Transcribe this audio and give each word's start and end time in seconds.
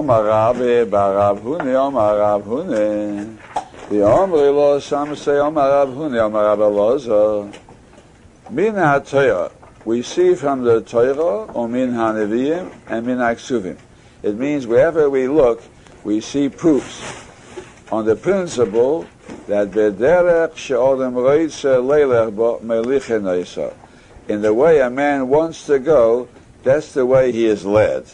Omar 0.00 0.24
Rabbi 0.24 0.88
Barav 0.88 1.40
Huni 1.40 1.74
Omar 1.74 2.16
Rav 2.16 2.42
Huni. 2.44 3.36
The 3.90 4.02
Omri 4.02 4.48
lo 4.48 4.78
some 4.78 5.14
say 5.14 5.32
Omar 5.32 5.68
Rav 5.68 5.90
Huni 5.90 6.18
Omar 6.18 6.44
Rav 6.44 6.58
Elazar. 6.58 7.54
Min. 8.48 9.50
We 9.84 10.00
see 10.00 10.34
from 10.34 10.64
the 10.64 10.80
Torah, 10.80 11.52
or 11.52 11.68
Min 11.68 11.92
HaNeviim, 11.92 12.72
and 12.86 13.06
Min 13.06 13.18
HaKsuvim. 13.18 13.76
It 14.22 14.36
means 14.36 14.66
wherever 14.66 15.10
we 15.10 15.28
look, 15.28 15.62
we 16.02 16.22
see 16.22 16.48
proofs 16.48 17.26
on 17.92 18.06
the 18.06 18.16
principle 18.16 19.04
that 19.48 19.70
Bederech 19.72 20.56
She'odem 20.56 21.12
Reitze 21.12 21.76
Leilech 21.78 22.34
Bo 22.34 22.58
Melichen 22.60 23.74
In 24.28 24.40
the 24.40 24.54
way 24.54 24.80
a 24.80 24.88
man 24.88 25.28
wants 25.28 25.66
to 25.66 25.78
go, 25.78 26.26
that's 26.62 26.94
the 26.94 27.04
way 27.04 27.32
he 27.32 27.44
is 27.44 27.66
led. 27.66 28.06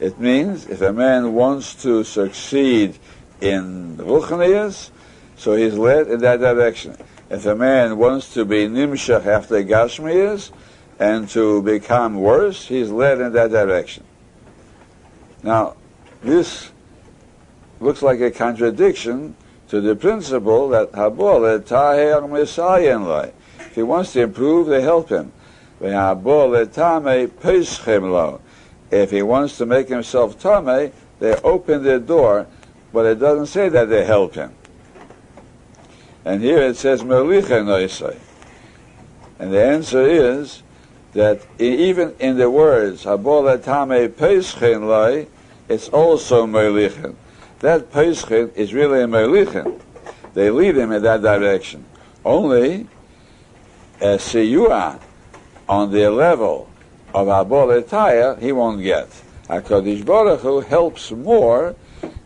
It 0.00 0.20
means 0.20 0.66
if 0.66 0.80
a 0.80 0.92
man 0.92 1.34
wants 1.34 1.74
to 1.82 2.04
succeed 2.04 2.98
in 3.40 3.96
Ruchnias, 3.96 4.90
so 5.36 5.54
he's 5.54 5.74
led 5.74 6.08
in 6.08 6.20
that 6.20 6.40
direction. 6.40 6.96
If 7.30 7.46
a 7.46 7.54
man 7.54 7.98
wants 7.98 8.32
to 8.34 8.44
be 8.44 8.66
Nimshach 8.66 9.26
after 9.26 9.62
Gashmias 9.62 10.50
and 10.98 11.28
to 11.30 11.62
become 11.62 12.20
worse, 12.20 12.66
he's 12.66 12.90
led 12.90 13.20
in 13.20 13.32
that 13.32 13.50
direction. 13.50 14.04
Now, 15.42 15.76
this 16.22 16.70
looks 17.80 18.02
like 18.02 18.20
a 18.20 18.30
contradiction 18.30 19.36
to 19.68 19.80
the 19.80 19.94
principle 19.94 20.68
that 20.70 20.92
Habol 20.92 21.60
Taher 21.60 22.22
Misayen 22.22 23.32
If 23.58 23.74
he 23.74 23.82
wants 23.82 24.12
to 24.14 24.22
improve, 24.22 24.68
they 24.68 24.80
help 24.80 25.10
him. 25.10 25.32
If 28.90 29.10
he 29.10 29.22
wants 29.22 29.58
to 29.58 29.66
make 29.66 29.88
himself 29.88 30.40
tame, 30.40 30.92
they 31.18 31.34
open 31.42 31.82
their 31.82 31.98
door, 31.98 32.46
but 32.92 33.06
it 33.06 33.18
doesn't 33.18 33.46
say 33.46 33.68
that 33.68 33.88
they 33.88 34.04
help 34.04 34.34
him. 34.34 34.52
And 36.24 36.42
here 36.42 36.62
it 36.62 36.76
says. 36.76 37.00
And 37.00 37.10
the 39.52 39.64
answer 39.64 40.02
is 40.02 40.62
that 41.12 41.40
even 41.58 42.14
in 42.18 42.36
the 42.36 42.50
words 42.50 43.04
Tame 43.04 43.92
it's 45.68 45.88
also 45.88 46.46
Melichin. 46.46 47.14
That 47.60 47.90
Peschen 47.92 48.54
is 48.54 48.72
really 48.72 49.02
a 49.02 49.06
Melichin. 49.06 49.80
They 50.34 50.50
lead 50.50 50.76
him 50.76 50.92
in 50.92 51.02
that 51.02 51.22
direction. 51.22 51.84
Only 52.24 52.86
a 54.00 54.16
Siyua 54.16 55.00
on 55.68 55.90
their 55.90 56.10
level 56.10 56.70
of 57.14 57.26
Aboletaya, 57.26 58.38
he 58.40 58.52
won't 58.52 58.82
get. 58.82 59.08
HaKadosh 59.48 60.04
Baruch 60.04 60.40
Hu 60.40 60.60
helps 60.60 61.10
more 61.10 61.74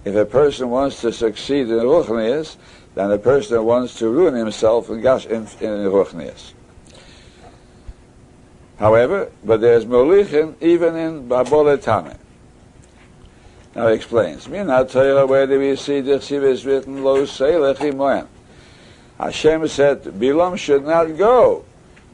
if 0.05 0.15
a 0.15 0.25
person 0.25 0.71
wants 0.71 1.01
to 1.03 1.13
succeed 1.13 1.69
in 1.69 1.79
Ruchnias 1.79 2.57
than 2.95 3.13
a 3.13 3.19
person 3.19 3.57
who 3.57 3.63
wants 3.63 3.95
to 3.99 4.09
ruin 4.09 4.35
himself 4.35 4.91
in, 4.91 5.01
Gash, 5.01 5.27
in, 5.27 5.47
in 5.61 5.91
Ruchnias. 5.91 6.53
However, 8.79 9.31
but 9.45 9.61
there's 9.61 9.85
Molichin 9.85 10.57
even 10.61 10.97
in 10.97 11.29
Baboletame. 11.29 12.17
Now 13.77 13.89
he 13.89 13.95
explains. 13.95 14.49
Mina 14.49 14.85
Torah, 14.85 15.27
where 15.27 15.47
do 15.47 15.59
we 15.59 15.77
see 15.77 16.01
the 16.01 16.19
Chsiv 16.19 16.43
is 16.43 16.67
written, 16.67 17.05
Lo 17.05 17.23
Seilech? 17.23 18.27
Hashem 19.19 19.69
said, 19.69 20.03
Bilam 20.03 20.59
should 20.59 20.85
not 20.85 21.17
go 21.17 21.65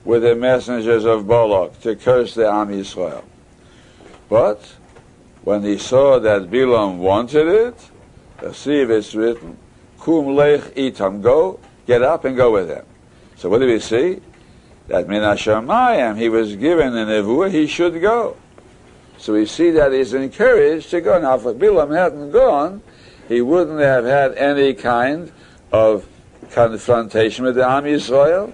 with 0.05 0.23
the 0.23 0.35
messengers 0.35 1.05
of 1.05 1.27
Balak 1.27 1.81
to 1.81 1.97
curse 1.97 2.35
the 2.35 2.49
Am 2.49 2.69
Yisrael. 2.69 3.25
But 4.29 4.75
when 5.43 5.63
he 5.63 5.79
saw 5.79 6.19
that 6.19 6.51
Bilam 6.51 6.99
wanted 6.99 7.49
it, 7.49 8.55
see 8.55 8.81
if 8.81 8.91
it's 8.91 9.15
written, 9.15 9.57
Kum 9.99 10.35
lech 10.35 10.61
itam, 10.75 11.23
go, 11.23 11.59
get 11.87 12.03
up 12.03 12.25
and 12.25 12.37
go 12.37 12.53
with 12.53 12.69
him. 12.69 12.85
So 13.37 13.49
what 13.49 13.59
do 13.61 13.67
we 13.67 13.81
see? 13.81 14.21
That 14.89 15.07
Minashamayim, 15.07 16.19
he 16.19 16.29
was 16.29 16.57
given 16.57 16.97
a 16.97 17.05
nevuah, 17.07 17.51
he 17.51 17.67
should 17.67 18.01
go. 18.01 18.37
So 19.19 19.33
we 19.33 19.47
see 19.47 19.71
that 19.73 19.93
he's 19.93 20.15
encouraged 20.15 20.91
to 20.91 21.01
go. 21.01 21.21
Now, 21.21 21.35
if 21.35 21.43
Bilam 21.43 21.97
hadn't 21.97 22.31
gone, 22.31 22.83
he 23.27 23.41
wouldn't 23.41 23.81
have 23.81 24.05
had 24.05 24.35
any 24.37 24.75
kind 24.75 25.33
of 25.73 26.07
confrontation 26.51 27.45
with 27.45 27.57
the 27.57 27.69
Am 27.69 27.85
Yisrael 27.85 28.53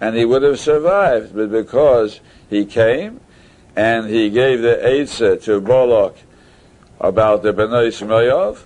and 0.00 0.16
he 0.16 0.24
would 0.24 0.42
have 0.42 0.58
survived. 0.58 1.34
But 1.34 1.50
because 1.50 2.20
he 2.48 2.64
came 2.64 3.20
and 3.74 4.08
he 4.08 4.30
gave 4.30 4.62
the 4.62 4.80
Eitzah 4.82 5.42
to 5.44 5.60
Balak 5.60 6.16
about 7.00 7.42
the 7.42 7.52
Benoy 7.52 7.88
Shmoyov, 7.88 8.64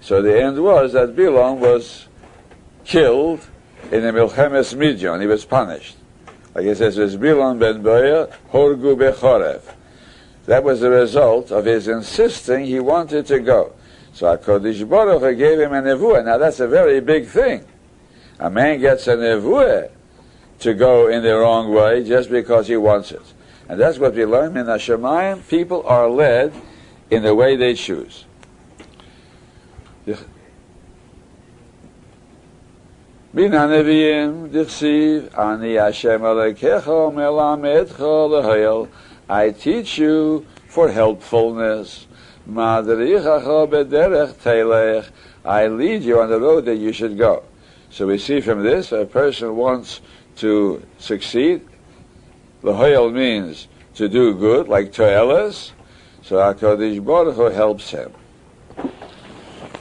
so 0.00 0.22
the 0.22 0.42
end 0.42 0.62
was 0.62 0.92
that 0.94 1.14
Bilam 1.14 1.58
was 1.58 2.06
killed 2.84 3.46
in 3.92 4.02
the 4.02 4.12
Milchemes 4.12 4.74
Midian. 4.74 5.20
He 5.20 5.26
was 5.26 5.44
punished. 5.44 5.96
Like 6.54 6.64
it 6.64 6.78
says, 6.78 6.98
"As 6.98 7.16
Bilam 7.16 7.58
ben 7.58 7.82
Boya 7.82 8.32
horgu 8.52 8.96
bechorev." 8.96 9.60
That 10.46 10.64
was 10.64 10.80
the 10.80 10.90
result 10.90 11.52
of 11.52 11.66
his 11.66 11.86
insisting 11.86 12.64
he 12.64 12.80
wanted 12.80 13.26
to 13.26 13.38
go. 13.40 13.72
So 14.12 14.36
HaKadosh 14.36 14.88
Baruch 14.88 15.38
gave 15.38 15.60
him 15.60 15.72
a 15.72 15.82
nevuah. 15.82 16.24
Now 16.24 16.38
that's 16.38 16.58
a 16.60 16.66
very 16.66 17.00
big 17.00 17.26
thing. 17.26 17.64
A 18.38 18.50
man 18.50 18.80
gets 18.80 19.06
a 19.06 19.16
nevuah 19.16 19.90
to 20.59 20.73
go 20.73 21.07
in 21.07 21.23
the 21.23 21.35
wrong 21.35 21.73
way 21.73 22.03
just 22.03 22.29
because 22.29 22.67
he 22.67 22.77
wants 22.77 23.11
it. 23.11 23.21
And 23.67 23.79
that's 23.79 23.97
what 23.97 24.13
we 24.13 24.25
learn 24.25 24.55
in 24.57 24.65
Hashemayim. 24.65 25.47
People 25.47 25.83
are 25.85 26.09
led 26.09 26.53
in 27.09 27.23
the 27.23 27.35
way 27.35 27.55
they 27.55 27.73
choose. 27.73 28.25
מן 33.33 33.53
הנביאים 33.53 34.47
דכסיב, 34.51 35.27
אני 35.37 35.79
השם 35.79 36.25
אלוקיך 36.25 36.91
מלמדך 37.13 38.05
להיל. 38.31 38.85
I 39.29 39.51
teach 39.51 39.97
you 39.97 40.45
for 40.69 40.87
helpfulness. 40.89 42.05
מדריכך 42.47 43.47
בדרך 43.69 44.33
תלך. 44.43 45.09
I 45.43 45.67
lead 45.67 46.03
you 46.03 46.21
on 46.21 46.29
the 46.29 46.39
road 46.39 46.65
that 46.65 46.77
you 46.77 46.93
should 46.93 47.17
go. 47.17 47.43
So 47.89 48.07
we 48.07 48.17
see 48.17 48.39
from 48.41 48.63
this, 48.63 48.91
a 48.91 49.05
person 49.05 49.55
wants 49.55 50.01
to 50.40 50.82
succeed. 50.98 51.66
Lahoyel 52.62 53.12
means 53.12 53.68
to 53.94 54.08
do 54.08 54.34
good, 54.34 54.68
like 54.68 54.92
Toelas. 54.92 55.72
So 56.22 56.36
HaKadosh 56.36 57.04
Baruch 57.04 57.36
Hu 57.36 57.44
helps 57.44 57.90
him. 57.90 58.12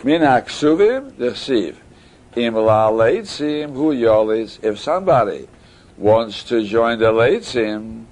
Min 0.04 0.22
aksuvim 0.22 1.12
dechsiv. 1.14 1.76
Im 2.36 2.56
la 2.56 2.90
leitzim 2.90 3.74
hu 3.74 3.92
yolis. 3.94 4.60
If 4.64 4.80
somebody 4.80 5.48
wants 5.98 6.44
to 6.44 6.64
join 6.64 7.00
the 7.00 7.12
leitzim, 7.12 8.06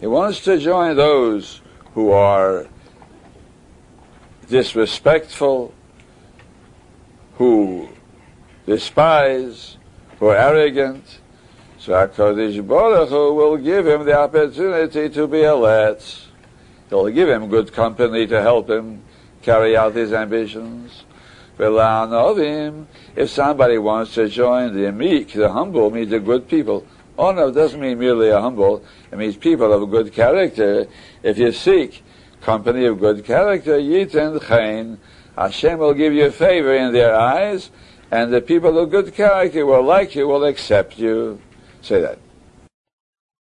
he 0.00 0.06
wants 0.06 0.40
to 0.44 0.58
join 0.58 0.96
those 0.96 1.60
who 1.94 2.10
are 2.10 2.66
disrespectful, 4.48 5.74
who 7.34 7.88
despise, 8.66 9.76
who 10.18 10.26
are 10.26 10.36
arrogant, 10.36 11.20
so 11.82 11.90
HaKadosh 11.94 12.64
Baruch 12.64 13.08
Hu 13.08 13.34
will 13.34 13.56
give 13.56 13.88
him 13.88 14.04
the 14.04 14.16
opportunity 14.16 15.08
to 15.10 15.26
be 15.26 15.42
a 15.42 15.50
letz. 15.50 16.26
He'll 16.88 17.08
give 17.08 17.28
him 17.28 17.48
good 17.48 17.72
company 17.72 18.24
to 18.28 18.40
help 18.40 18.70
him 18.70 19.02
carry 19.42 19.76
out 19.76 19.96
his 19.96 20.12
ambitions. 20.12 21.02
Him. 21.58 22.88
If 23.16 23.30
somebody 23.30 23.78
wants 23.78 24.14
to 24.14 24.28
join 24.28 24.74
the 24.74 24.90
meek, 24.92 25.32
the 25.32 25.50
humble, 25.50 25.90
means 25.90 26.10
the 26.10 26.20
good 26.20 26.48
people. 26.48 26.86
Oh, 27.18 27.26
Honor 27.26 27.50
doesn't 27.50 27.80
mean 27.80 27.98
merely 27.98 28.30
a 28.30 28.40
humble, 28.40 28.84
it 29.10 29.18
means 29.18 29.36
people 29.36 29.72
of 29.72 29.90
good 29.90 30.12
character. 30.12 30.86
If 31.22 31.36
you 31.36 31.52
seek 31.52 32.02
company 32.40 32.86
of 32.86 33.00
good 33.00 33.24
character, 33.24 33.78
yit 33.78 34.14
and 34.14 34.40
chayin, 34.40 34.98
Hashem 35.36 35.78
will 35.78 35.94
give 35.94 36.12
you 36.12 36.30
favor 36.30 36.74
in 36.74 36.92
their 36.92 37.14
eyes, 37.14 37.70
and 38.10 38.32
the 38.32 38.40
people 38.40 38.78
of 38.78 38.90
good 38.90 39.14
character 39.14 39.66
will 39.66 39.82
like 39.82 40.14
you, 40.14 40.28
will 40.28 40.44
accept 40.44 40.98
you. 40.98 41.40
Say 41.82 42.00
that. 42.00 42.18